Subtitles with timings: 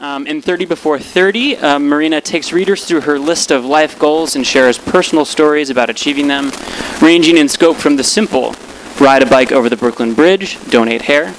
[0.00, 4.36] Um, in 30 Before 30, uh, Marina takes readers through her list of life goals
[4.36, 6.52] and shares personal stories about achieving them,
[7.02, 8.54] ranging in scope from the simple
[9.00, 11.34] ride a bike over the Brooklyn Bridge, donate hair,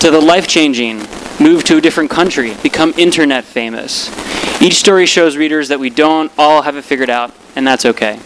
[0.00, 0.98] to the life changing
[1.38, 4.08] move to a different country, become internet famous.
[4.60, 8.18] Each story shows readers that we don't all have it figured out, and that's okay.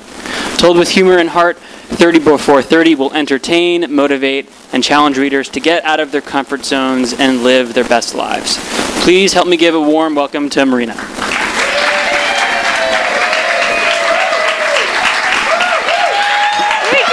[0.56, 5.60] Told with humor and heart, 30 Before 30 will entertain, motivate, and challenge readers to
[5.60, 8.58] get out of their comfort zones and live their best lives.
[9.04, 10.94] Please help me give a warm welcome to Marina.
[10.94, 11.08] Thank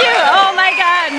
[0.02, 0.14] you.
[0.32, 1.12] Oh my God.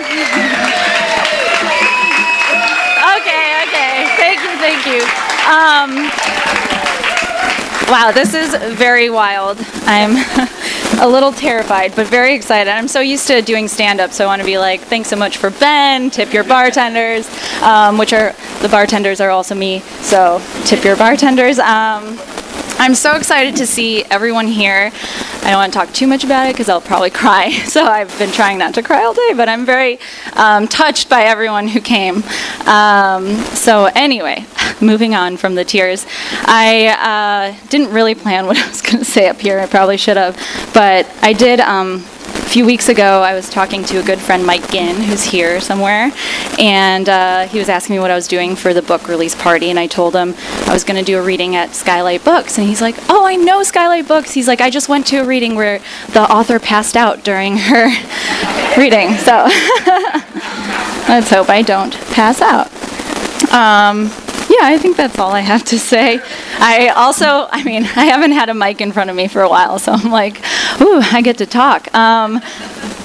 [3.22, 4.08] okay, okay.
[4.18, 5.02] Thank you, thank you.
[5.46, 6.10] Um,
[7.90, 9.58] wow, this is very wild.
[9.86, 10.14] I'm
[11.00, 12.70] a little terrified, but very excited.
[12.70, 15.16] I'm so used to doing stand up, so I want to be like, thanks so
[15.16, 17.30] much for Ben, tip your bartenders,
[17.62, 21.60] um, which are the bartenders are also me, so tip your bartenders.
[21.60, 22.18] Um,
[22.80, 24.92] I'm so excited to see everyone here.
[25.44, 27.52] I don't want to talk too much about it because I'll probably cry.
[27.52, 30.00] So I've been trying not to cry all day, but I'm very
[30.34, 32.24] um, touched by everyone who came.
[32.66, 34.46] Um, so, anyway,
[34.84, 36.06] moving on from the tears.
[36.46, 39.60] I uh, didn't really plan what I was going to say up here.
[39.60, 40.36] I probably should have.
[40.74, 41.60] But I did.
[41.60, 42.04] Um,
[42.44, 45.60] a few weeks ago, I was talking to a good friend, Mike Ginn, who's here
[45.60, 46.12] somewhere,
[46.60, 49.70] and uh, he was asking me what I was doing for the book release party,
[49.70, 50.36] and I told him
[50.68, 53.38] I was going to do a reading at Skylight Books, and he's like, "Oh, I
[53.38, 55.80] know Skylight Books." He's like, "I just went to a reading where
[56.12, 57.88] the author passed out during her
[58.78, 59.32] reading, so
[61.08, 62.68] let's hope I don't pass out."
[63.52, 64.12] Um,
[64.60, 66.20] yeah, I think that's all I have to say.
[66.60, 69.50] I also, I mean, I haven't had a mic in front of me for a
[69.50, 70.40] while, so I'm like,
[70.82, 71.94] ooh, I get to talk.
[71.96, 72.40] Um,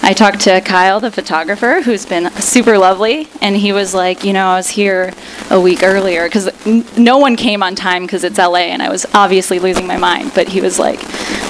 [0.02, 4.32] I talked to Kyle, the photographer, who's been super lovely, and he was like, you
[4.32, 5.12] know, I was here
[5.50, 6.48] a week earlier because
[6.96, 10.32] no one came on time because it's LA, and I was obviously losing my mind.
[10.34, 11.00] But he was like,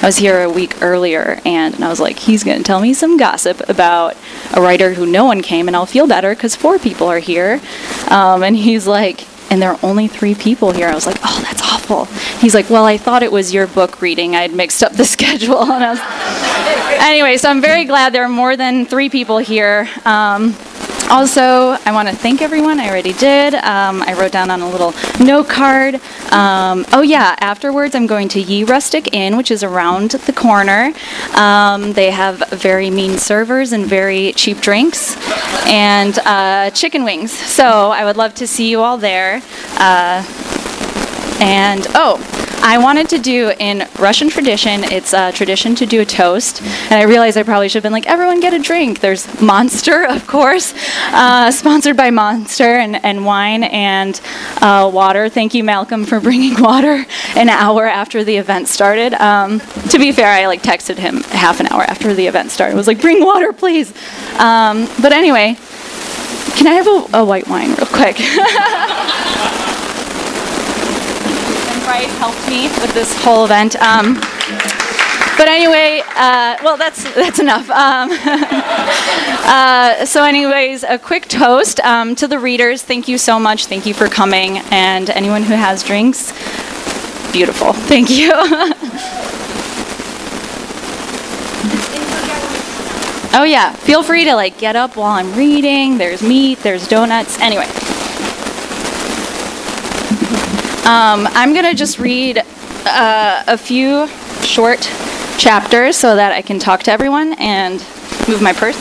[0.01, 2.79] I was here a week earlier, and, and I was like, he's going to tell
[2.79, 4.17] me some gossip about
[4.53, 7.61] a writer who no one came, and I'll feel better because four people are here.
[8.09, 10.87] Um, and he's like, and there are only three people here.
[10.87, 12.05] I was like, oh, that's awful.
[12.39, 14.35] He's like, well, I thought it was your book reading.
[14.35, 15.61] I had mixed up the schedule.
[15.61, 17.01] And I was...
[17.01, 19.89] anyway, so I'm very glad there are more than three people here.
[20.05, 20.55] Um,
[21.09, 22.79] also, I want to thank everyone.
[22.79, 23.55] I already did.
[23.55, 25.95] Um, I wrote down on a little note card.
[26.31, 30.93] Um, oh, yeah, afterwards, I'm going to Ye Rustic Inn, which is around the corner.
[31.35, 35.17] Um, they have very mean servers and very cheap drinks
[35.67, 37.31] and uh, chicken wings.
[37.31, 39.41] So I would love to see you all there.
[39.77, 40.23] Uh,
[41.41, 42.17] and oh,
[42.61, 46.61] I wanted to do in Russian tradition, it's a tradition to do a toast.
[46.61, 48.99] And I realized I probably should have been like, everyone get a drink.
[48.99, 50.73] There's Monster, of course,
[51.07, 54.19] uh, sponsored by Monster and, and wine and
[54.61, 55.29] uh, water.
[55.29, 57.05] Thank you, Malcolm, for bringing water
[57.35, 59.13] an hour after the event started.
[59.13, 62.73] Um, to be fair, I like texted him half an hour after the event started.
[62.73, 63.93] I was like, bring water, please.
[64.37, 65.55] Um, but anyway,
[66.57, 68.17] can I have a, a white wine real quick?
[71.89, 73.75] Bright helped me with this whole event.
[73.81, 74.13] Um,
[75.39, 77.67] but anyway, uh, well, that's that's enough.
[77.71, 78.11] Um,
[79.47, 82.83] uh, so, anyways, a quick toast um, to the readers.
[82.83, 83.65] Thank you so much.
[83.65, 86.31] Thank you for coming, and anyone who has drinks,
[87.31, 87.73] beautiful.
[87.73, 88.33] Thank you.
[93.33, 95.97] oh yeah, feel free to like get up while I'm reading.
[95.97, 96.59] There's meat.
[96.59, 97.39] There's donuts.
[97.39, 97.65] Anyway.
[100.89, 104.07] Um, I'm going to just read uh, a few
[104.41, 104.79] short
[105.37, 107.73] chapters so that I can talk to everyone and
[108.27, 108.75] move my purse.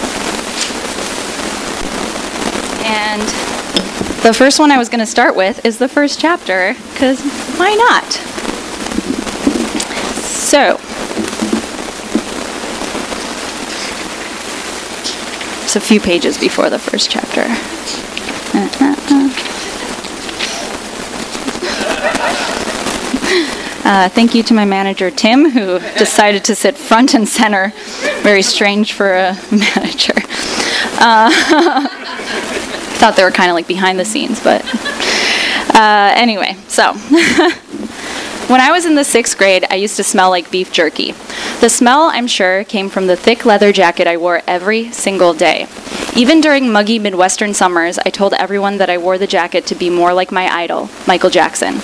[2.87, 3.21] And
[4.23, 7.21] the first one I was going to start with is the first chapter, because
[7.59, 8.11] why not?
[10.25, 10.81] So,
[15.63, 18.08] it's a few pages before the first chapter.
[23.89, 27.73] Uh, thank you to my manager, Tim, who decided to sit front and center.
[28.21, 30.13] Very strange for a manager.
[31.01, 31.31] Uh,
[32.99, 34.63] thought they were kind of like behind the scenes, but
[35.75, 36.93] uh, anyway, so.
[38.49, 41.13] When I was in the sixth grade, I used to smell like beef jerky.
[41.61, 45.67] The smell, I'm sure, came from the thick leather jacket I wore every single day.
[46.17, 49.91] Even during muggy Midwestern summers, I told everyone that I wore the jacket to be
[49.91, 51.75] more like my idol, Michael Jackson.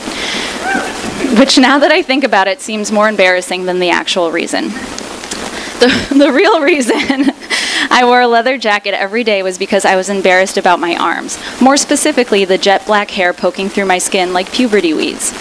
[1.38, 4.68] Which, now that I think about it, seems more embarrassing than the actual reason.
[4.68, 6.94] The, the real reason
[7.90, 11.36] I wore a leather jacket every day was because I was embarrassed about my arms.
[11.60, 15.32] More specifically, the jet black hair poking through my skin like puberty weeds.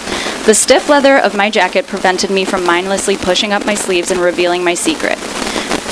[0.46, 4.18] The stiff leather of my jacket prevented me from mindlessly pushing up my sleeves and
[4.18, 5.18] revealing my secret.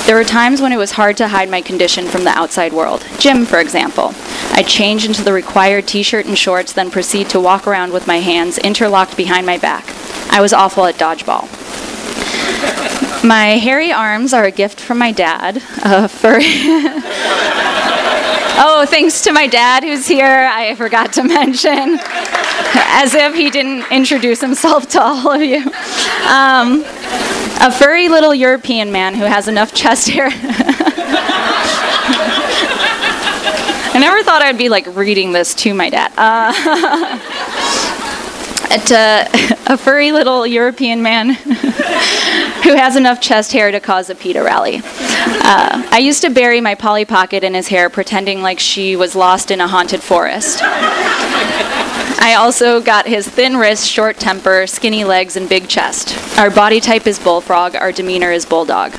[0.05, 3.07] There were times when it was hard to hide my condition from the outside world.
[3.19, 4.13] Gym, for example.
[4.51, 8.05] I'd change into the required t shirt and shorts, then proceed to walk around with
[8.05, 9.85] my hands interlocked behind my back.
[10.29, 11.47] I was awful at dodgeball.
[13.23, 15.63] My hairy arms are a gift from my dad.
[15.85, 16.43] A furry.
[18.59, 20.49] oh, thanks to my dad who's here.
[20.51, 21.97] I forgot to mention,
[22.75, 25.63] as if he didn't introduce himself to all of you.
[26.27, 26.83] Um,
[27.63, 30.27] a furry little European man who has enough chest hair.
[33.95, 36.11] I never thought I'd be like reading this to my dad.
[36.17, 36.51] Uh,
[38.91, 39.25] uh,
[39.67, 44.81] a furry little European man who has enough chest hair to cause a PETA rally.
[44.83, 49.15] Uh, I used to bury my Polly Pocket in his hair, pretending like she was
[49.15, 50.61] lost in a haunted forest.
[52.25, 56.17] I also got his thin wrist, short temper, skinny legs, and big chest.
[56.39, 58.93] Our body type is bullfrog, our demeanor is bulldog.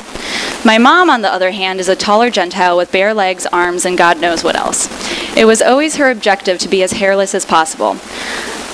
[0.63, 3.97] My mom, on the other hand, is a taller Gentile with bare legs, arms, and
[3.97, 4.91] God knows what else.
[5.35, 7.97] It was always her objective to be as hairless as possible.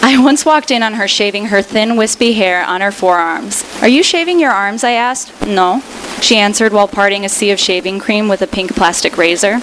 [0.02, 3.64] I once walked in on her shaving her thin, wispy hair on her forearms.
[3.80, 4.82] Are you shaving your arms?
[4.82, 5.46] I asked.
[5.46, 5.80] No,
[6.22, 9.60] she answered while parting a sea of shaving cream with a pink plastic razor.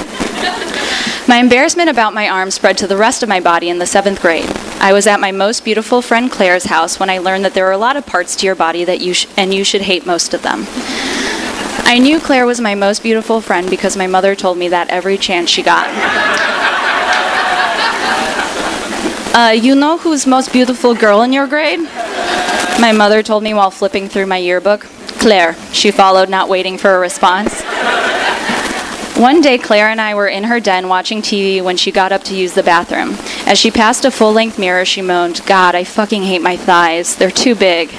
[1.28, 4.22] My embarrassment about my arms spread to the rest of my body in the seventh
[4.22, 4.50] grade.
[4.80, 7.74] I was at my most beautiful friend Claire's house when I learned that there are
[7.74, 10.34] a lot of parts to your body that you sh- and you should hate most
[10.34, 10.66] of them.
[11.84, 15.18] I knew Claire was my most beautiful friend because my mother told me that every
[15.18, 15.88] chance she got.
[19.36, 21.82] Uh, you know who's most beautiful girl in your grade?
[22.80, 24.88] My mother told me while flipping through my yearbook.
[25.20, 27.64] Claire, she followed, not waiting for a response.
[29.18, 32.24] One day, Claire and I were in her den watching TV when she got up
[32.26, 33.16] to use the bathroom.
[33.48, 37.16] As she passed a full length mirror, she moaned, God, I fucking hate my thighs.
[37.16, 37.90] They're too big.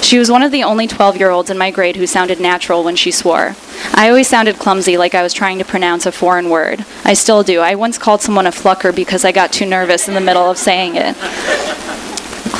[0.00, 2.84] She was one of the only 12 year olds in my grade who sounded natural
[2.84, 3.56] when she swore.
[3.94, 6.84] I always sounded clumsy, like I was trying to pronounce a foreign word.
[7.02, 7.58] I still do.
[7.58, 10.56] I once called someone a flucker because I got too nervous in the middle of
[10.56, 11.16] saying it.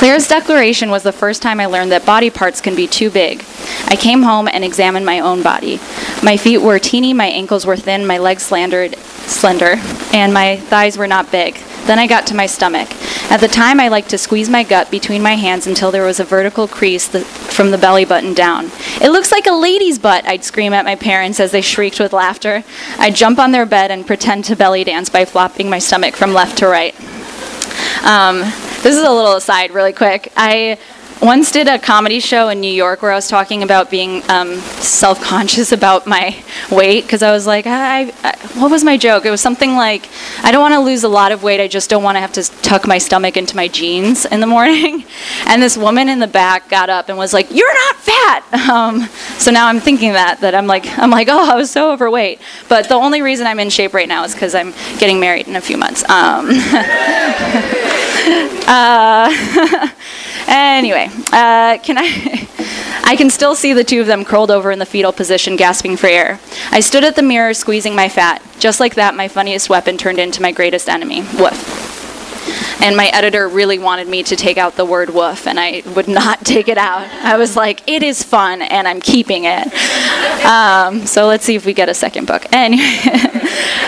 [0.01, 3.45] Claire's declaration was the first time I learned that body parts can be too big.
[3.85, 5.79] I came home and examined my own body.
[6.23, 9.75] My feet were teeny, my ankles were thin, my legs slandered, slender,
[10.11, 11.53] and my thighs were not big.
[11.85, 12.89] Then I got to my stomach.
[13.29, 16.19] At the time, I liked to squeeze my gut between my hands until there was
[16.19, 18.71] a vertical crease from the belly button down.
[18.99, 22.11] It looks like a lady's butt, I'd scream at my parents as they shrieked with
[22.11, 22.63] laughter.
[22.97, 26.33] I'd jump on their bed and pretend to belly dance by flopping my stomach from
[26.33, 26.95] left to right.
[28.03, 30.33] Um, this is a little aside, really quick.
[30.35, 30.77] I
[31.21, 34.55] once did a comedy show in New York where I was talking about being um,
[34.55, 39.25] self conscious about my weight because I was like, I, I, what was my joke?
[39.25, 40.09] It was something like,
[40.43, 42.31] I don't want to lose a lot of weight, I just don't want to have
[42.33, 45.05] to tuck my stomach into my jeans in the morning.
[45.47, 48.43] And this woman in the back got up and was like, You're not fat.
[48.71, 49.07] Um,
[49.37, 52.39] so now I'm thinking that, that I'm like, I'm like, oh, I was so overweight.
[52.69, 55.57] But the only reason I'm in shape right now is because I'm getting married in
[55.57, 56.07] a few months.
[56.09, 56.47] Um,
[58.67, 59.89] uh,
[60.47, 62.47] anyway, uh, can I?
[63.03, 65.97] I can still see the two of them curled over in the fetal position, gasping
[65.97, 66.39] for air.
[66.69, 68.41] I stood at the mirror, squeezing my fat.
[68.59, 71.21] Just like that, my funniest weapon turned into my greatest enemy.
[71.21, 71.89] Woof.
[72.81, 76.07] And my editor really wanted me to take out the word woof, and I would
[76.07, 77.07] not take it out.
[77.23, 79.67] I was like, it is fun, and I'm keeping it.
[80.45, 82.45] Um, so let's see if we get a second book.
[82.51, 82.81] Anyway,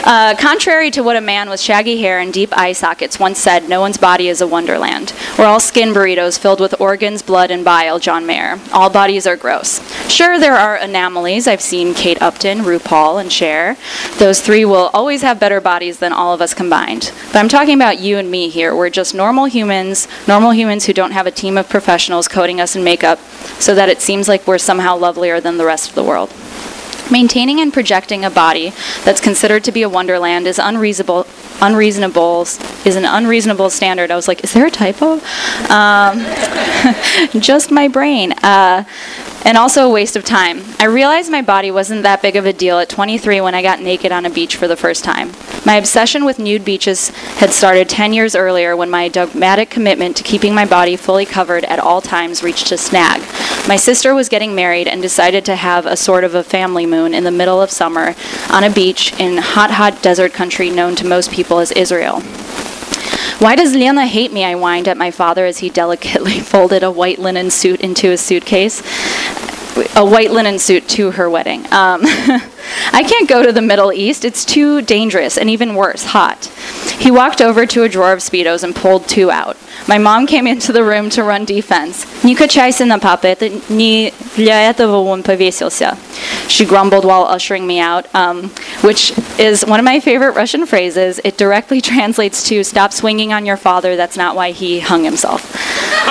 [0.04, 3.70] uh, contrary to what a man with shaggy hair and deep eye sockets once said,
[3.70, 5.14] no one's body is a wonderland.
[5.38, 8.60] We're all skin burritos filled with organs, blood, and bile, John Mayer.
[8.72, 9.80] All bodies are gross.
[10.12, 11.48] Sure, there are anomalies.
[11.48, 13.78] I've seen Kate Upton, RuPaul, and Cher.
[14.18, 17.12] Those three will always have better bodies than all of us combined.
[17.28, 18.76] But I'm talking about you and me here.
[18.76, 22.76] We're just normal humans, normal humans who don't have a team of professionals coating us
[22.76, 23.20] in makeup
[23.60, 26.32] so that it seems like we're somehow lovelier than the rest of the world.
[27.12, 31.28] Maintaining and projecting a body that's considered to be a wonderland is unreasonable.
[31.62, 34.12] Unreasonable is an unreasonable standard.
[34.12, 35.20] I was like, is there a typo?
[35.70, 36.20] Um,
[37.42, 38.32] just my brain.
[38.44, 38.84] Uh,
[39.46, 40.62] and also a waste of time.
[40.80, 43.82] I realized my body wasn't that big of a deal at 23 when I got
[43.82, 45.32] naked on a beach for the first time.
[45.66, 50.24] My obsession with nude beaches had started 10 years earlier when my dogmatic commitment to
[50.24, 53.22] keeping my body fully covered at all times reached a snag.
[53.66, 57.14] My sister was getting married and decided to have a sort of a family moon
[57.14, 58.14] in the middle of summer
[58.50, 62.20] on a beach in hot, hot desert country known to most people as Israel.
[63.40, 64.44] Why does Lena hate me?
[64.44, 68.18] I whined at my father as he delicately folded a white linen suit into a
[68.18, 68.82] suitcase.
[69.96, 71.62] A white linen suit to her wedding.
[71.66, 72.02] Um,
[72.92, 74.26] I can't go to the Middle East.
[74.26, 76.52] It's too dangerous and even worse, hot.
[76.99, 79.57] He walked over to a drawer of Speedos and pulled two out.
[79.87, 82.07] My mom came into the room to run defense.
[82.25, 85.97] Не качайся на папа, это не для этого он повесился.
[86.49, 88.51] She grumbled while ushering me out, um,
[88.83, 91.21] which is one of my favorite Russian phrases.
[91.25, 95.55] It directly translates to stop swinging on your father, that's not why he hung himself.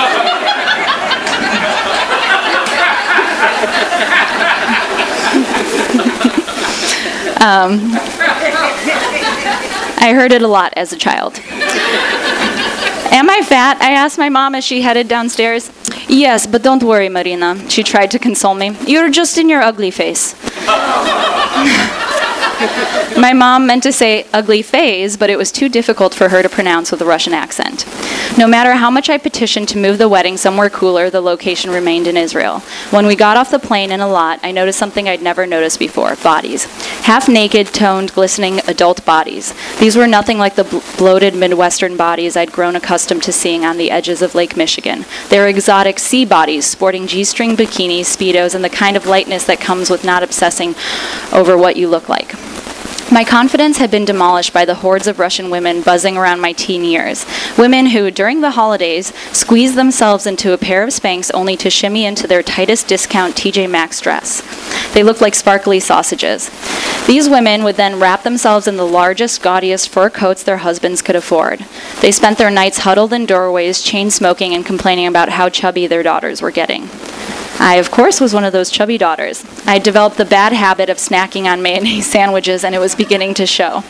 [7.39, 7.93] Um,
[10.02, 11.38] I heard it a lot as a child.
[13.12, 13.80] Am I fat?
[13.80, 15.70] I asked my mom as she headed downstairs.
[16.08, 17.70] Yes, but don't worry, Marina.
[17.70, 18.76] She tried to console me.
[18.84, 20.34] You're just in your ugly face.
[23.18, 26.48] My mom meant to say ugly phase, but it was too difficult for her to
[26.48, 27.86] pronounce with a Russian accent.
[28.38, 32.06] No matter how much I petitioned to move the wedding somewhere cooler, the location remained
[32.06, 32.60] in Israel.
[32.90, 36.16] When we got off the plane in Eilat, I noticed something I'd never noticed before
[36.16, 36.64] bodies.
[37.02, 39.52] Half naked, toned, glistening adult bodies.
[39.78, 43.76] These were nothing like the bl- bloated Midwestern bodies I'd grown accustomed to seeing on
[43.76, 45.04] the edges of Lake Michigan.
[45.28, 49.44] They were exotic sea bodies, sporting G string bikinis, Speedos, and the kind of lightness
[49.44, 50.74] that comes with not obsessing
[51.32, 52.34] over what you look like.
[53.12, 56.82] My confidence had been demolished by the hordes of Russian women buzzing around my teen
[56.82, 57.26] years.
[57.58, 62.06] Women who, during the holidays, squeezed themselves into a pair of Spanx only to shimmy
[62.06, 64.40] into their tightest discount TJ Maxx dress.
[64.94, 66.50] They looked like sparkly sausages.
[67.06, 71.16] These women would then wrap themselves in the largest, gaudiest fur coats their husbands could
[71.16, 71.66] afford.
[72.00, 76.02] They spent their nights huddled in doorways, chain smoking, and complaining about how chubby their
[76.02, 76.88] daughters were getting.
[77.58, 79.44] I, of course, was one of those chubby daughters.
[79.66, 83.46] I developed the bad habit of snacking on mayonnaise sandwiches, and it was beginning to
[83.46, 83.82] show.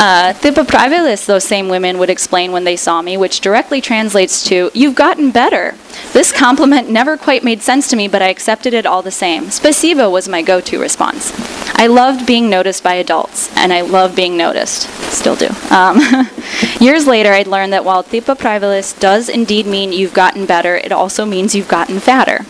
[0.00, 4.70] Uh, Thipapravilis, those same women would explain when they saw me, which directly translates to,
[4.72, 5.74] You've gotten better.
[6.14, 9.46] This compliment never quite made sense to me, but I accepted it all the same.
[9.46, 11.34] Spasibo was my go to response.
[11.76, 14.88] I loved being noticed by adults, and I love being noticed.
[15.12, 15.48] Still do.
[15.70, 16.00] Um,
[16.80, 21.26] years later, I'd learned that while Thipapravilis does indeed mean you've gotten better, it also
[21.26, 22.46] means you've gotten fatter.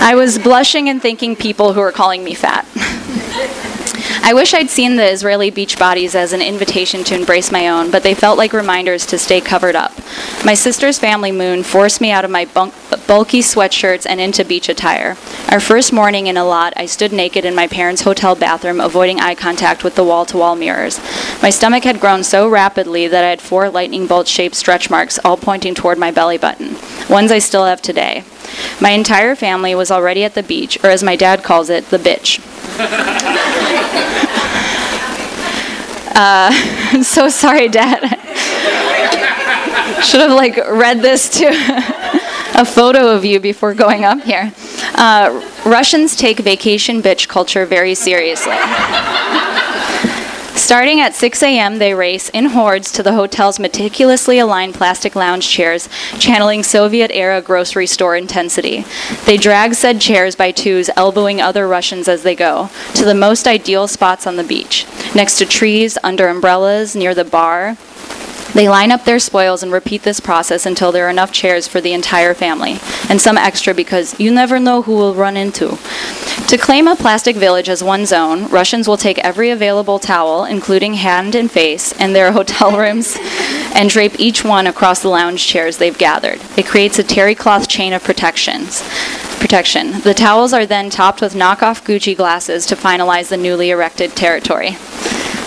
[0.00, 2.66] I was blushing and thanking people who were calling me fat.
[4.26, 7.90] I wish I'd seen the Israeli beach bodies as an invitation to embrace my own,
[7.90, 9.92] but they felt like reminders to stay covered up.
[10.42, 12.72] My sister's family moon forced me out of my bunk,
[13.06, 15.18] bulky sweatshirts and into beach attire.
[15.50, 19.34] Our first morning in Eilat, I stood naked in my parents' hotel bathroom, avoiding eye
[19.34, 20.98] contact with the wall to wall mirrors.
[21.42, 25.18] My stomach had grown so rapidly that I had four lightning bolt shaped stretch marks,
[25.18, 26.76] all pointing toward my belly button,
[27.10, 28.24] ones I still have today.
[28.80, 31.98] My entire family was already at the beach, or as my dad calls it, the
[31.98, 32.40] bitch.
[36.14, 36.50] Uh,
[36.92, 38.00] I'm so sorry, Dad.
[40.04, 41.46] Should have like read this to
[42.54, 44.52] a photo of you before going up here.
[44.94, 48.54] Uh, Russians take vacation bitch culture very seriously.
[50.56, 55.48] Starting at 6 a.m., they race in hordes to the hotel's meticulously aligned plastic lounge
[55.48, 58.84] chairs, channeling Soviet era grocery store intensity.
[59.26, 63.46] They drag said chairs by twos, elbowing other Russians as they go, to the most
[63.46, 67.76] ideal spots on the beach next to trees, under umbrellas, near the bar.
[68.52, 71.80] They line up their spoils and repeat this process until there are enough chairs for
[71.80, 75.78] the entire family, and some extra because you never know who will run into.
[76.48, 80.94] To claim a plastic village as one's own, Russians will take every available towel, including
[80.94, 83.16] hand and face, and their hotel rooms,
[83.74, 86.40] and drape each one across the lounge chairs they've gathered.
[86.56, 88.82] It creates a terry cloth chain of protections.
[89.40, 90.00] Protection.
[90.00, 94.76] The towels are then topped with knockoff Gucci glasses to finalize the newly erected territory.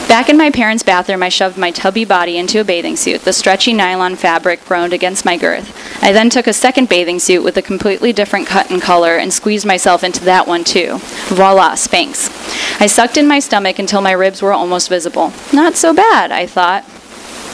[0.07, 3.21] Back in my parents' bathroom, I shoved my tubby body into a bathing suit.
[3.21, 5.75] The stretchy nylon fabric groaned against my girth.
[6.01, 9.33] I then took a second bathing suit with a completely different cut and color and
[9.33, 10.99] squeezed myself into that one too.
[11.27, 12.31] Voila, Spanx.
[12.79, 15.33] I sucked in my stomach until my ribs were almost visible.
[15.51, 16.85] Not so bad, I thought.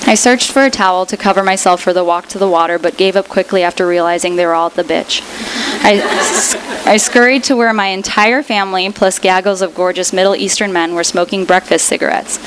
[0.05, 2.98] I searched for a towel to cover myself for the walk to the water, but
[2.98, 5.22] gave up quickly after realizing they were all at the bitch.
[5.86, 6.01] I,
[6.86, 11.05] I scurried to where my entire family, plus gaggles of gorgeous Middle Eastern men, were
[11.05, 12.38] smoking breakfast cigarettes.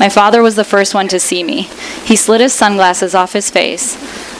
[0.00, 1.62] My father was the first one to see me.
[2.04, 3.94] He slid his sunglasses off his face.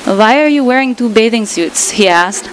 [0.04, 1.92] Why are you wearing two bathing suits?
[1.92, 2.48] he asked.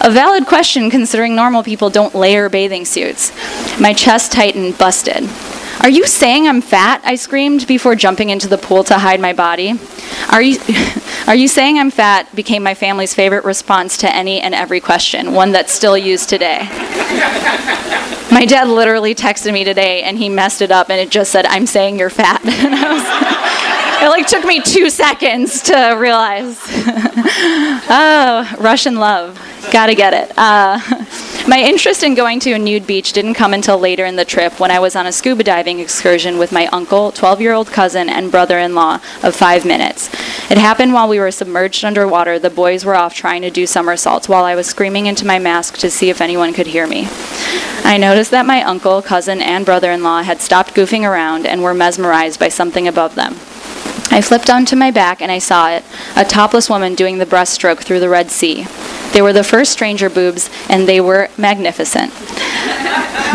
[0.00, 3.32] A valid question considering normal people don't layer bathing suits.
[3.78, 5.28] My chest tightened, busted.
[5.80, 7.02] Are you saying I'm fat?
[7.04, 9.74] I screamed before jumping into the pool to hide my body.
[10.30, 10.58] Are you,
[11.26, 15.32] are you saying I'm fat became my family's favorite response to any and every question,
[15.32, 16.60] one that's still used today.
[18.32, 21.46] my dad literally texted me today and he messed it up and it just said,
[21.46, 22.40] I'm saying you're fat.
[24.02, 26.58] it like took me two seconds to realize.
[27.88, 29.40] oh, Russian love.
[29.70, 30.32] Gotta get it.
[30.36, 30.80] Uh,
[31.48, 34.58] my interest in going to a nude beach didn't come until later in the trip
[34.58, 38.08] when I was on a scuba diving excursion with my uncle, 12 year old cousin,
[38.08, 40.08] and brother in law of five minutes.
[40.50, 42.40] It happened while we were submerged underwater.
[42.40, 45.78] The boys were off trying to do somersaults while I was screaming into my mask
[45.78, 47.06] to see if anyone could hear me.
[47.84, 51.62] I noticed that my uncle, cousin, and brother in law had stopped goofing around and
[51.62, 53.36] were mesmerized by something above them.
[54.10, 55.84] I flipped onto my back and I saw it
[56.14, 58.66] a topless woman doing the breaststroke through the Red Sea.
[59.12, 62.12] They were the first stranger boobs, and they were magnificent.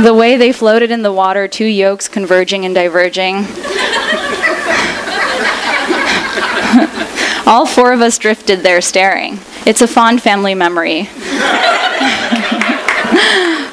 [0.04, 3.38] the way they floated in the water, two yolks converging and diverging.
[7.48, 9.40] All four of us drifted there staring.
[9.66, 11.06] It's a fond family memory.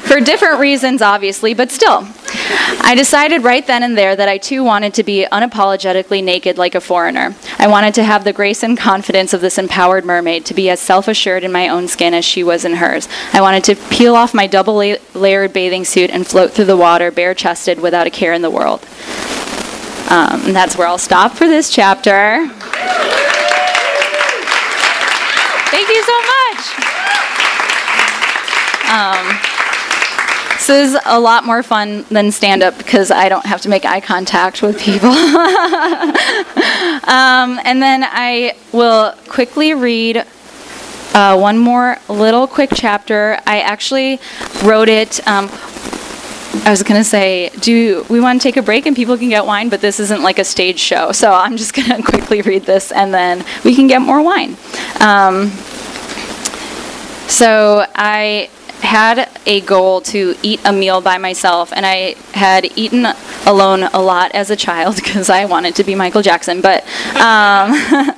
[0.09, 2.07] For different reasons, obviously, but still.
[2.51, 6.75] I decided right then and there that I too wanted to be unapologetically naked like
[6.75, 7.35] a foreigner.
[7.57, 10.79] I wanted to have the grace and confidence of this empowered mermaid, to be as
[10.79, 13.07] self assured in my own skin as she was in hers.
[13.33, 16.77] I wanted to peel off my double la- layered bathing suit and float through the
[16.77, 18.85] water bare chested without a care in the world.
[20.09, 22.47] Um, and that's where I'll stop for this chapter.
[25.69, 26.89] Thank you so much.
[28.89, 29.38] Um,
[30.69, 33.85] this is a lot more fun than stand up because I don't have to make
[33.85, 35.09] eye contact with people.
[37.09, 40.27] um, and then I will quickly read
[41.15, 43.39] uh, one more little quick chapter.
[43.47, 44.19] I actually
[44.63, 45.27] wrote it.
[45.27, 45.49] Um,
[46.65, 49.47] I was to say, do we want to take a break and people can get
[49.47, 49.69] wine?
[49.69, 51.11] But this isn't like a stage show.
[51.13, 54.55] So I'm just to quickly read this and then we can get more wine.
[54.99, 55.47] Um,
[57.27, 63.07] so I had a goal to eat a meal by myself, and I had eaten
[63.45, 66.61] alone a lot as a child because I wanted to be Michael Jackson.
[66.61, 66.83] But
[67.15, 67.73] um,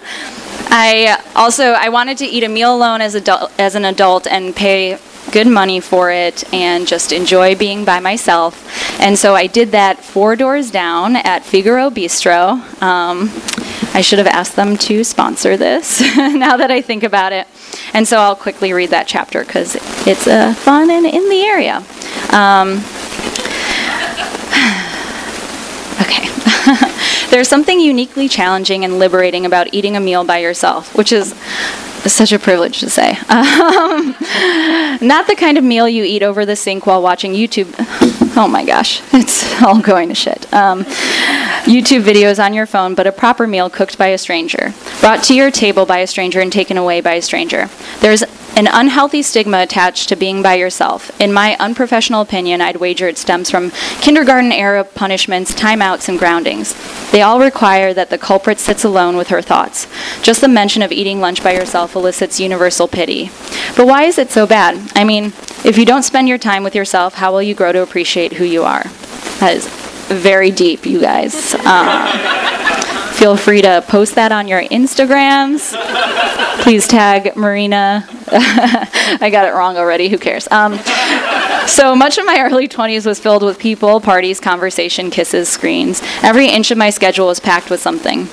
[0.73, 4.55] I also I wanted to eat a meal alone as adult as an adult and
[4.55, 4.97] pay
[5.31, 8.67] good money for it and just enjoy being by myself.
[8.99, 12.59] And so I did that four doors down at Figaro Bistro.
[12.81, 13.29] Um,
[13.93, 17.47] I should have asked them to sponsor this now that I think about it.
[17.93, 19.75] And so I'll quickly read that chapter because
[20.07, 21.83] it's uh, fun and in the area.
[22.31, 22.77] Um,
[26.01, 26.27] okay.
[27.31, 31.33] There's something uniquely challenging and liberating about eating a meal by yourself, which is
[32.05, 33.17] such a privilege to say.
[33.31, 34.15] Um,
[35.01, 37.73] not the kind of meal you eat over the sink while watching YouTube.
[38.33, 40.51] Oh my gosh, it's all going to shit.
[40.53, 40.85] Um,
[41.65, 45.35] YouTube videos on your phone, but a proper meal cooked by a stranger, brought to
[45.35, 47.69] your table by a stranger and taken away by a stranger.
[47.99, 48.23] There's
[48.57, 51.11] an unhealthy stigma attached to being by yourself.
[51.21, 53.71] In my unprofessional opinion, I'd wager it stems from
[54.01, 56.75] kindergarten era punishments, timeouts, and groundings.
[57.11, 59.87] They all require that the culprit sits alone with her thoughts.
[60.21, 63.29] Just the mention of eating lunch by yourself elicits universal pity.
[63.77, 64.91] But why is it so bad?
[64.95, 67.81] I mean, if you don't spend your time with yourself, how will you grow to
[67.81, 68.83] appreciate who you are?
[69.39, 69.80] That is
[70.13, 71.55] very deep, you guys.
[71.59, 75.73] Uh, feel free to post that on your Instagrams.
[76.61, 78.05] Please tag Marina.
[78.31, 80.09] I got it wrong already.
[80.09, 80.47] Who cares?
[80.51, 80.79] Um,
[81.67, 86.01] so much of my early 20s was filled with people, parties, conversation, kisses, screens.
[86.21, 88.27] Every inch of my schedule was packed with something.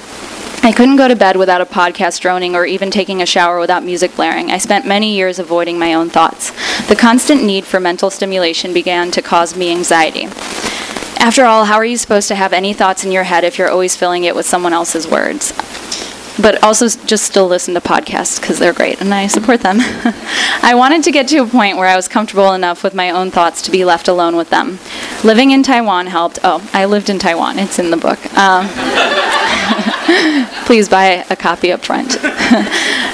[0.62, 3.85] I couldn't go to bed without a podcast droning or even taking a shower without
[3.85, 4.51] music blaring.
[4.51, 6.51] I spent many years avoiding my own thoughts.
[6.88, 10.27] The constant need for mental stimulation began to cause me anxiety.
[11.20, 13.70] After all, how are you supposed to have any thoughts in your head if you're
[13.70, 15.52] always filling it with someone else's words?
[16.40, 19.78] But also just still listen to podcasts because they're great and I support them.
[20.62, 23.33] I wanted to get to a point where I was comfortable enough with my own
[23.33, 24.78] thoughts to be left alone with them.
[25.24, 26.38] Living in Taiwan helped.
[26.44, 27.59] Oh, I lived in Taiwan.
[27.59, 28.18] It's in the book.
[28.38, 28.68] Um,
[30.66, 32.16] please buy a copy up front.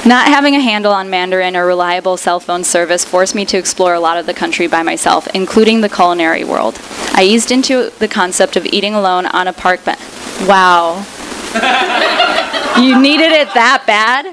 [0.07, 3.95] Not having a handle on Mandarin or reliable cell phone service forced me to explore
[3.95, 6.79] a lot of the country by myself, including the culinary world.
[7.13, 10.01] I eased into the concept of eating alone on a park bench.
[10.47, 11.07] Wow.
[12.79, 14.27] you needed it that bad?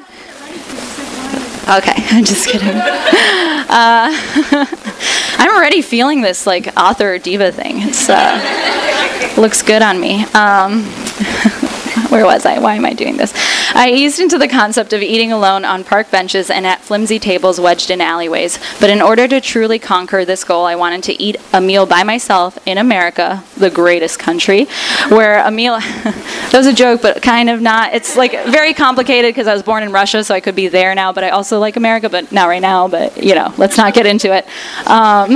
[1.77, 2.67] Okay, I'm just kidding.
[2.67, 4.11] Uh,
[5.39, 7.83] I'm already feeling this like author diva thing.
[7.83, 10.25] It's uh, looks good on me.
[10.33, 10.83] Um,
[12.09, 12.59] where was I?
[12.59, 13.33] Why am I doing this?
[13.73, 17.59] I eased into the concept of eating alone on park benches and at flimsy tables
[17.59, 18.59] wedged in alleyways.
[18.79, 22.03] But in order to truly conquer this goal, I wanted to eat a meal by
[22.03, 24.65] myself in America, the greatest country,
[25.09, 27.93] where a meal, that was a joke, but kind of not.
[27.93, 30.95] It's like very complicated because I was born in Russia, so I could be there
[30.95, 33.93] now, but I also like America, but not right now, but you know, let's not
[33.93, 34.45] get into it.
[34.87, 35.35] Um,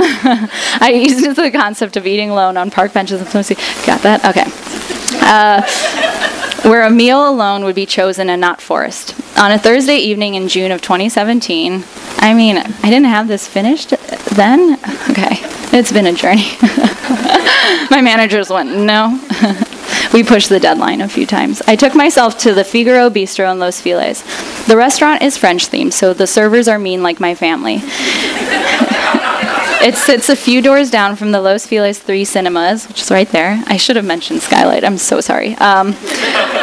[0.80, 3.56] I eased into the concept of eating alone on park benches and flimsy.
[3.86, 4.24] Got that?
[4.24, 4.44] Okay.
[5.22, 5.62] Uh,
[6.66, 9.14] where a meal alone would be chosen and not forced.
[9.38, 11.84] On a Thursday evening in June of 2017,
[12.18, 13.90] I mean, I didn't have this finished
[14.34, 14.74] then?
[15.10, 15.38] Okay,
[15.72, 16.50] it's been a journey.
[17.90, 19.20] My managers went, no.
[20.12, 21.62] we pushed the deadline a few times.
[21.66, 24.22] I took myself to the Figaro Bistro in Los Feliz.
[24.66, 27.76] The restaurant is French themed, so the servers are mean like my family.
[29.82, 33.28] It sits a few doors down from the Los Feliz 3 cinemas, which is right
[33.28, 33.62] there.
[33.66, 34.84] I should have mentioned Skylight.
[34.84, 35.54] I'm so sorry.
[35.56, 35.94] Um,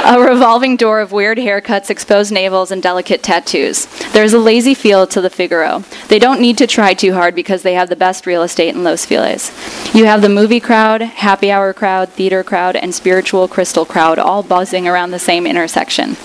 [0.03, 3.85] a revolving door of weird haircuts, exposed navels, and delicate tattoos.
[4.11, 5.83] There's a lazy feel to the Figaro.
[6.09, 8.83] They don't need to try too hard because they have the best real estate in
[8.83, 9.51] Los Feliz.
[9.93, 14.43] You have the movie crowd, happy hour crowd, theater crowd, and spiritual crystal crowd all
[14.43, 16.17] buzzing around the same intersection.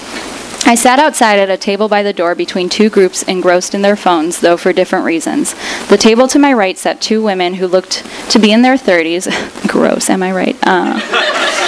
[0.67, 3.97] I sat outside at a table by the door between two groups engrossed in their
[3.97, 5.55] phones, though for different reasons.
[5.89, 9.29] The table to my right sat two women who looked to be in their 30s.
[9.69, 10.57] Gross, am I right?
[10.63, 10.99] Uh,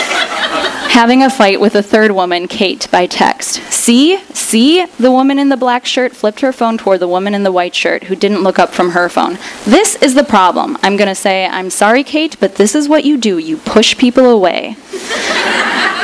[0.91, 3.63] having a fight with a third woman, Kate, by text.
[3.73, 4.19] See?
[4.35, 4.85] See?
[4.99, 7.75] The woman in the black shirt flipped her phone toward the woman in the white
[7.75, 9.39] shirt, who didn't look up from her phone.
[9.65, 10.77] This is the problem.
[10.83, 13.39] I'm going to say, I'm sorry, Kate, but this is what you do.
[13.39, 14.77] You push people away.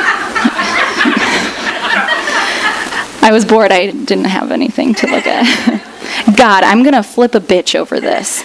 [3.27, 3.73] I was bored.
[3.73, 5.83] I didn't have anything to look at.
[6.37, 8.41] God, I'm going to flip a bitch over this.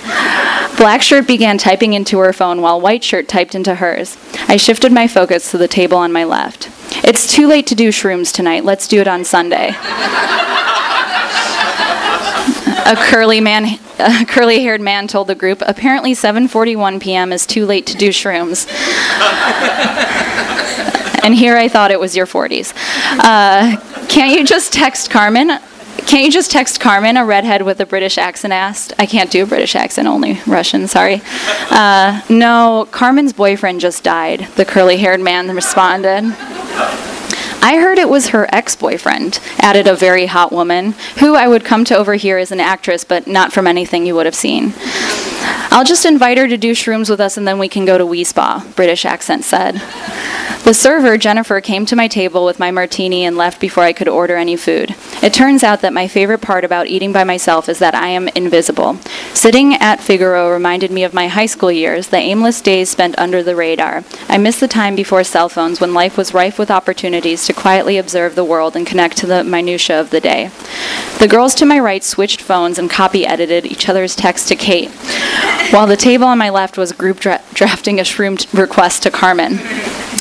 [0.77, 4.19] Black shirt began typing into her phone while white shirt typed into hers.
[4.49, 6.69] I shifted my focus to the table on my left.
[7.05, 8.65] It's too late to do shrooms tonight.
[8.65, 9.69] Let's do it on Sunday.
[12.85, 17.33] a curly man a curly-haired man told the group apparently 7:41 p.m.
[17.33, 18.67] is too late to do shrooms
[21.23, 22.75] and here I thought it was your 40s.
[23.21, 23.77] Uh,
[24.09, 25.59] can't you just text Carmen?
[26.07, 28.93] Can't you just text Carmen, a redhead with a British accent asked?
[28.99, 31.23] I can't do a British accent, only Russian, sorry.
[31.71, 36.35] Uh, no, Carmen's boyfriend just died, the curly haired man responded.
[37.65, 41.65] I heard it was her ex boyfriend, added a very hot woman, who I would
[41.65, 44.75] come to overhear as an actress, but not from anything you would have seen.
[45.71, 48.05] I'll just invite her to do shrooms with us and then we can go to
[48.05, 49.81] Wi Spa, British accent said.
[50.65, 54.07] The server, Jennifer, came to my table with my martini and left before I could
[54.07, 54.95] order any food.
[55.21, 58.29] It turns out that my favorite part about eating by myself is that I am
[58.29, 58.95] invisible.
[59.35, 63.43] Sitting at Figaro reminded me of my high school years, the aimless days spent under
[63.43, 64.05] the radar.
[64.29, 67.99] I miss the time before cell phones when life was rife with opportunities to quietly
[67.99, 70.53] observe the world and connect to the minutiae of the day.
[71.19, 74.91] The girls to my right switched phones and copy edited each other's texts to Kate,
[75.73, 79.59] while the table on my left was group dra- drafting a shroom request to Carmen.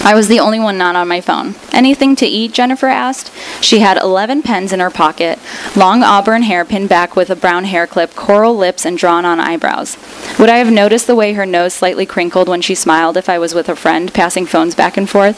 [0.03, 1.55] I was the only one not on my phone.
[1.73, 2.53] Anything to eat?
[2.53, 3.31] Jennifer asked.
[3.61, 5.37] She had 11 pens in her pocket,
[5.75, 9.41] long auburn hair pinned back with a brown hair clip, coral lips, and drawn on
[9.41, 9.97] eyebrows.
[10.39, 13.37] Would I have noticed the way her nose slightly crinkled when she smiled if I
[13.39, 15.37] was with a friend, passing phones back and forth?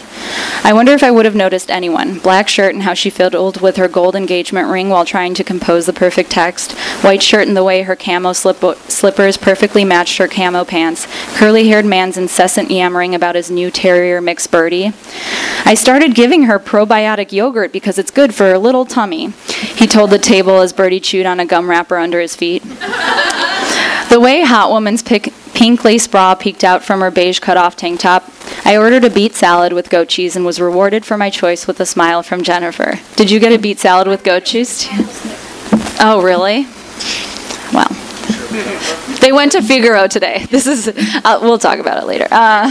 [0.63, 2.19] I wonder if I would have noticed anyone.
[2.19, 5.87] Black shirt and how she fiddled with her gold engagement ring while trying to compose
[5.87, 10.27] the perfect text, white shirt and the way her camo slip- slippers perfectly matched her
[10.27, 14.82] camo pants, curly haired man's incessant yammering about his new terrier mix Birdie.
[15.65, 19.29] I started giving her probiotic yogurt because it's good for her little tummy,
[19.75, 22.63] he told the table as Bertie chewed on a gum wrapper under his feet.
[24.09, 27.75] The way Hot Woman's pic- pink lace bra peeked out from her beige cut off
[27.75, 28.29] tank top,
[28.65, 31.79] I ordered a beet salad with goat cheese and was rewarded for my choice with
[31.79, 32.99] a smile from Jennifer.
[33.15, 34.87] Did you get a beet salad with goat cheese?
[35.99, 36.67] Oh, really?
[37.73, 38.02] Well.
[39.19, 40.45] They went to Figaro today.
[40.51, 42.27] This is, uh, we'll talk about it later.
[42.29, 42.69] Uh,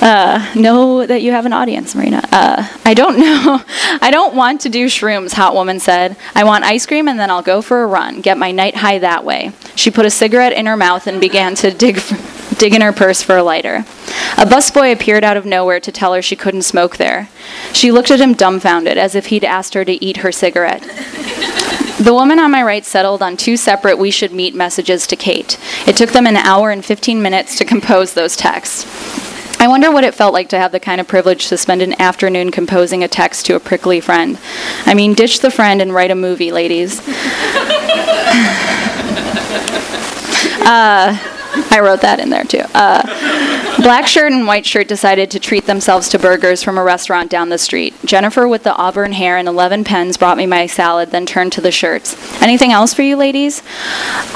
[0.00, 2.20] uh, know that you have an audience, Marina.
[2.32, 3.62] Uh, I don't know.
[4.02, 6.16] I don't want to do shrooms, Hot Woman said.
[6.34, 8.98] I want ice cream and then I'll go for a run, get my night high
[8.98, 9.52] that way.
[9.76, 12.00] She put a cigarette in her mouth and began to dig,
[12.58, 13.84] dig in her purse for a lighter.
[14.38, 17.28] A busboy appeared out of nowhere to tell her she couldn't smoke there.
[17.72, 20.82] She looked at him dumbfounded, as if he'd asked her to eat her cigarette.
[22.06, 25.58] The woman on my right settled on two separate we should meet messages to Kate.
[25.88, 28.86] It took them an hour and 15 minutes to compose those texts.
[29.58, 32.00] I wonder what it felt like to have the kind of privilege to spend an
[32.00, 34.38] afternoon composing a text to a prickly friend.
[34.84, 37.00] I mean, ditch the friend and write a movie, ladies.
[37.08, 37.12] uh,
[41.72, 42.62] I wrote that in there too.
[42.72, 43.02] Uh,
[43.86, 47.50] Black shirt and white shirt decided to treat themselves to burgers from a restaurant down
[47.50, 47.94] the street.
[48.04, 51.60] Jennifer, with the auburn hair and 11 pens, brought me my salad, then turned to
[51.60, 52.16] the shirts.
[52.42, 53.62] Anything else for you ladies?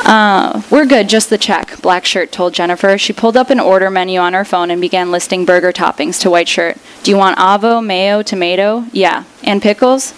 [0.05, 2.97] Uh, we're good, just the check, Black shirt told Jennifer.
[2.97, 6.31] She pulled up an order menu on her phone and began listing burger toppings to
[6.31, 6.79] white shirt.
[7.03, 8.85] Do you want avo, mayo, tomato?
[8.93, 9.25] Yeah.
[9.43, 10.15] And pickles?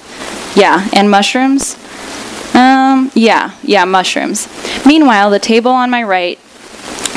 [0.55, 0.87] Yeah.
[0.93, 1.79] And mushrooms?
[2.55, 4.47] Um, yeah, yeah, mushrooms.
[4.85, 6.39] Meanwhile, the table on my right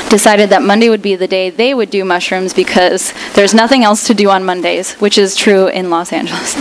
[0.08, 4.06] decided that Monday would be the day they would do mushrooms because there's nothing else
[4.06, 6.54] to do on Mondays, which is true in Los Angeles.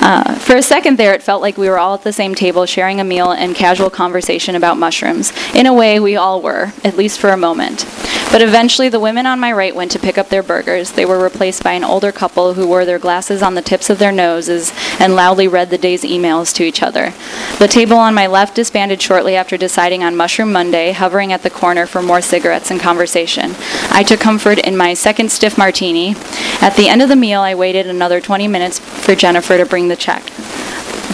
[0.00, 2.64] Uh, for a second there, it felt like we were all at the same table
[2.64, 5.32] sharing a meal and casual conversation about mushrooms.
[5.54, 7.84] In a way, we all were, at least for a moment.
[8.32, 10.92] But eventually, the women on my right went to pick up their burgers.
[10.92, 13.98] They were replaced by an older couple who wore their glasses on the tips of
[13.98, 17.12] their noses and loudly read the day's emails to each other.
[17.58, 21.50] The table on my left disbanded shortly after deciding on Mushroom Monday, hovering at the
[21.50, 23.56] corner for more cigarettes and conversation.
[23.90, 26.14] I took comfort in my second stiff martini.
[26.60, 29.88] At the end of the meal, I waited another 20 minutes for Jennifer to bring
[29.90, 30.22] the check.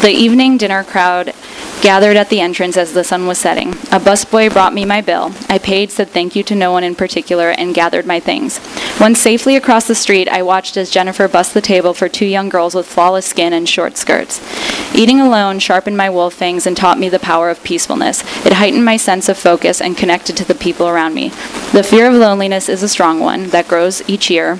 [0.02, 1.34] The evening dinner crowd
[1.80, 3.70] gathered at the entrance as the sun was setting.
[3.90, 5.32] A busboy brought me my bill.
[5.48, 8.60] I paid, said thank you to no one in particular, and gathered my things.
[9.00, 12.48] Once safely across the street, I watched as Jennifer bussed the table for two young
[12.48, 14.40] girls with flawless skin and short skirts.
[14.94, 18.22] Eating alone sharpened my wolf fangs and taught me the power of peacefulness.
[18.44, 21.28] It heightened my sense of focus and connected to the people around me.
[21.72, 24.58] The fear of loneliness is a strong one that grows each year,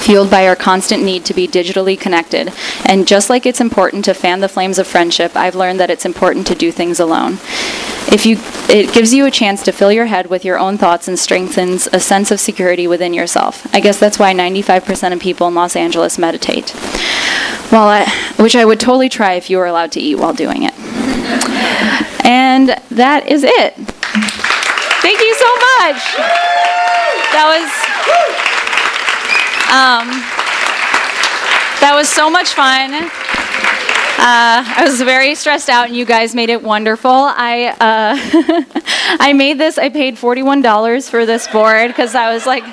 [0.00, 2.52] fueled by our constant need to be digitally connected.
[2.84, 6.06] And just like it's important to fan the flames of friendship, I've learned that it's
[6.06, 7.34] important to do things alone.
[8.12, 11.06] If you it gives you a chance to fill your head with your own thoughts
[11.06, 13.66] and strengthens a sense of security within yourself.
[13.74, 16.74] I guess that's why 95% of people in Los Angeles meditate.
[17.70, 20.64] Well, I, which I would totally try if you were allowed to eat while doing
[20.64, 20.74] it.
[22.24, 23.74] And that is it.
[25.02, 26.00] Thank you so much.
[27.32, 28.49] That was
[29.70, 30.08] um,
[31.80, 32.92] that was so much fun.
[32.92, 37.10] Uh, I was very stressed out, and you guys made it wonderful.
[37.10, 38.16] I uh,
[39.20, 39.78] I made this.
[39.78, 42.64] I paid forty one dollars for this board because I was like,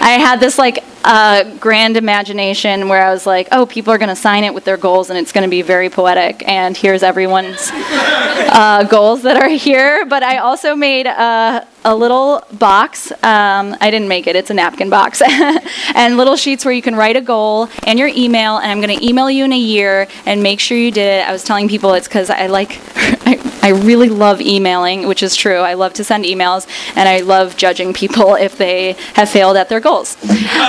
[0.00, 4.08] I had this like uh, grand imagination where I was like, oh, people are going
[4.08, 6.46] to sign it with their goals, and it's going to be very poetic.
[6.48, 10.04] And here's everyone's uh, goals that are here.
[10.04, 13.12] But I also made a, a little box.
[13.12, 15.22] Um, I didn't make it, it's a napkin box.
[15.94, 18.58] and little sheets where you can write a goal and your email.
[18.58, 21.28] And I'm going to email you in a year and make sure you did it.
[21.28, 22.70] I was telling people it's because I like,
[23.66, 25.58] I, really love emailing, which is true.
[25.58, 29.68] I love to send emails and I love judging people if they have failed at
[29.68, 30.16] their goals.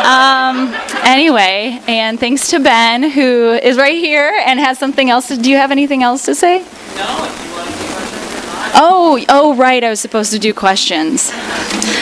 [0.04, 5.28] Um, anyway, and thanks to Ben, who is right here and has something else.
[5.28, 6.60] To, do you have anything else to say?
[6.96, 7.44] No.
[8.80, 9.84] Oh, oh, right.
[9.84, 11.32] I was supposed to do questions.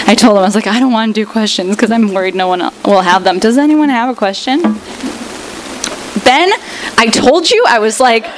[0.08, 2.36] I told him I was like, I don't want to do questions because I'm worried
[2.36, 3.40] no one will have them.
[3.40, 4.62] Does anyone have a question?
[6.24, 6.50] Ben,
[6.98, 7.64] I told you.
[7.68, 8.24] I was like,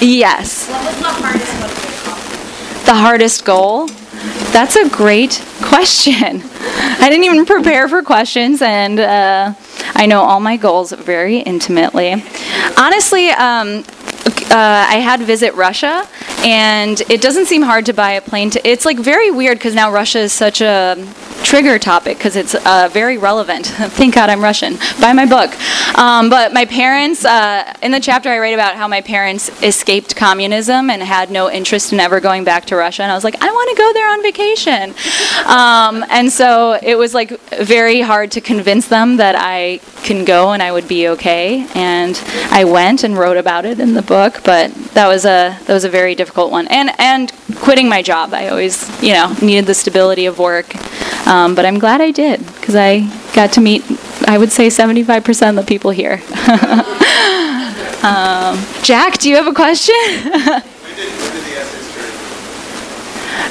[0.00, 0.68] yes.
[0.68, 3.86] What was the hardest The hardest goal?
[4.52, 6.42] That's a great question.
[6.66, 9.54] I didn't even prepare for questions, and uh,
[9.94, 12.12] I know all my goals very intimately.
[12.76, 13.84] Honestly, um,
[14.50, 16.08] uh, I had visit Russia,
[16.44, 18.50] and it doesn't seem hard to buy a plane.
[18.50, 20.94] To, it's like very weird because now Russia is such a
[21.42, 23.66] trigger topic because it's uh, very relevant.
[23.68, 24.76] Thank God I'm Russian.
[25.00, 25.52] Buy my book.
[25.96, 30.16] Um, but my parents, uh, in the chapter, I write about how my parents escaped
[30.16, 33.02] communism and had no interest in ever going back to Russia.
[33.04, 34.94] And I was like, I want to go there on vacation.
[35.46, 40.52] Um, and so it was like very hard to convince them that I can go
[40.52, 41.66] and I would be okay.
[41.74, 44.42] And I went and wrote about it in the book.
[44.44, 46.66] But that was a that was a very difficult one.
[46.68, 50.74] And and quitting my job, I always you know needed the stability of work.
[51.26, 53.82] Um, but I'm glad I did because I got to meet,
[54.26, 56.12] I would say, 75% of the people here.
[58.04, 59.94] um, Jack, do you have a question?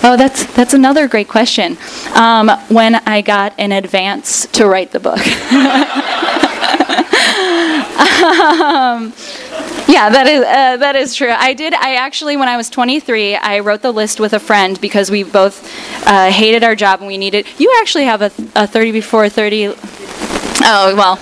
[0.06, 1.78] Oh, that's that's another great question.
[2.13, 5.17] Um, when I got an advance to write the book.
[9.88, 11.32] yeah, that is uh, that is true.
[11.32, 11.74] I did.
[11.74, 15.24] I actually, when I was 23, I wrote the list with a friend because we
[15.24, 15.63] both
[16.08, 17.48] uh, hated our job and we needed.
[17.58, 19.67] You actually have a, a 30 before 30.
[20.65, 21.17] Oh well.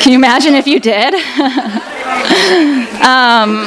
[0.00, 1.14] Can you imagine if you did?
[3.04, 3.66] um,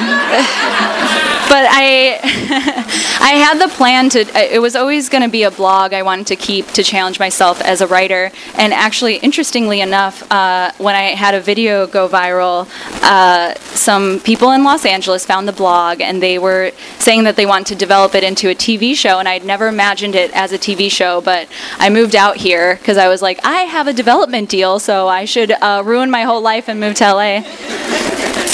[1.52, 2.18] but I
[3.22, 4.20] I had the plan to.
[4.56, 7.60] It was always going to be a blog I wanted to keep to challenge myself
[7.60, 8.32] as a writer.
[8.56, 12.70] And actually, interestingly enough, uh, when I had a video go viral,
[13.04, 17.46] uh, some people in Los Angeles found the blog and they were saying that they
[17.46, 19.20] want to develop it into a TV show.
[19.20, 22.96] And I'd never imagined it as a TV show, but I moved out here because
[22.96, 26.42] I was like, I have a development deal, so I should uh, ruin my whole
[26.42, 28.11] life and move to LA.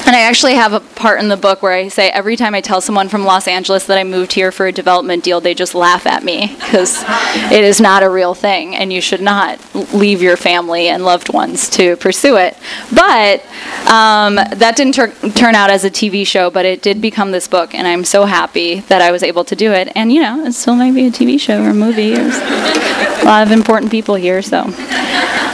[0.08, 2.62] And I actually have a part in the book where I say every time I
[2.62, 5.76] tell someone from Los Angeles that I moved here for a development deal, they just
[5.76, 7.04] laugh at me because
[7.52, 9.60] it is not a real thing and you should not
[9.94, 12.56] leave your family and loved ones to pursue it.
[12.96, 13.46] But
[13.92, 17.50] um, that didn't tur- turn out as a TV show, but it did become this
[17.50, 19.92] book, and I'm so happy that I was able to do it.
[19.94, 22.12] And you know, it still might be a TV show or a movie.
[22.12, 24.62] There's a lot of important people here, so.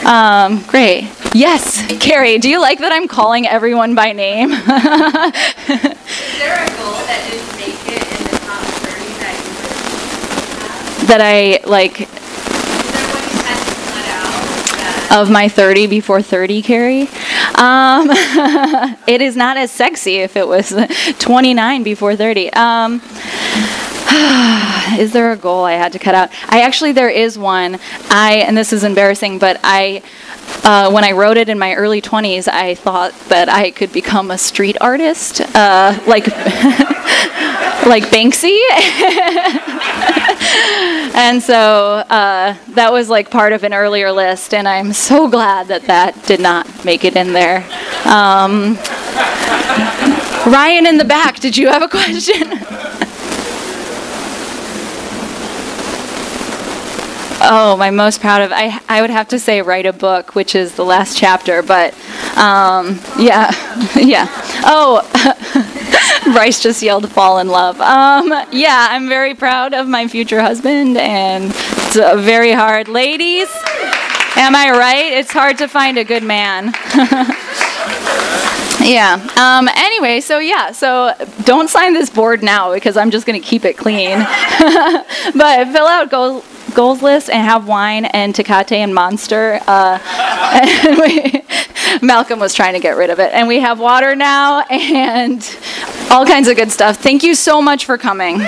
[0.06, 1.10] Um, great.
[1.34, 4.52] Yes, Carrie, do you like that I'm calling everyone by name?
[4.54, 9.34] Is there a goal that didn't make it in the top 30 that
[11.02, 15.10] you that I like Is there one you had to cut out?
[15.10, 17.10] That of my 30 before 30, Carrie.
[17.56, 18.12] Um,
[19.08, 20.72] it is not as sexy if it was
[21.18, 22.54] 29 before 30.
[22.54, 23.02] Um,
[25.00, 26.30] is there a goal I had to cut out?
[26.50, 27.80] I actually there is one.
[28.10, 30.04] I and this is embarrassing, but I
[30.64, 34.30] uh, when I wrote it in my early 20s, I thought that I could become
[34.30, 36.28] a street artist, uh, like
[37.88, 38.60] like Banksy.
[41.16, 45.68] and so uh, that was like part of an earlier list, and I'm so glad
[45.68, 47.66] that that did not make it in there.
[48.06, 48.78] Um,
[50.46, 52.60] Ryan in the back, did you have a question?
[57.46, 60.56] Oh, my most proud of I I would have to say write a book, which
[60.56, 61.94] is the last chapter, but
[62.38, 63.52] um, yeah,
[63.96, 64.28] yeah.
[64.66, 65.02] Oh,
[66.34, 70.98] Bryce just yelled "fall in love." Um, yeah, I'm very proud of my future husband,
[70.98, 73.50] and it's very hard, ladies.
[74.36, 75.12] Am I right?
[75.12, 76.74] It's hard to find a good man.
[78.82, 79.14] Yeah.
[79.38, 81.14] Um, anyway, so yeah, so
[81.46, 84.20] don't sign this board now because I'm just going to keep it clean.
[84.20, 89.60] but fill out goal, goals list and have wine and Tecate and Monster.
[89.68, 90.00] Uh,
[90.84, 91.44] and we,
[92.06, 93.32] Malcolm was trying to get rid of it.
[93.34, 95.58] And we have water now and
[96.12, 96.98] all kinds of good stuff.
[96.98, 98.42] Thank you so much for coming.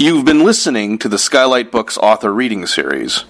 [0.00, 3.26] You've been listening to the Skylight Books author reading series.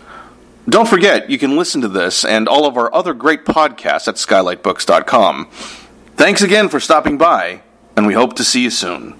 [0.68, 4.14] Don't forget, you can listen to this and all of our other great podcasts at
[4.14, 5.48] skylightbooks.com.
[6.14, 7.62] Thanks again for stopping by,
[7.96, 9.19] and we hope to see you soon.